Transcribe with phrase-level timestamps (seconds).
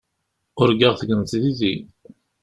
[0.61, 1.75] Urgaɣ tegneḍ yid-i.